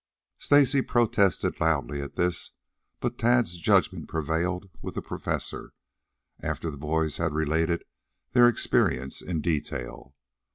[0.39, 2.53] Stacy protested loudly at this,
[3.01, 5.73] but Tad's judgment prevailed with the Professor,
[6.39, 7.83] after the boys had related
[8.31, 10.15] their experience in detail.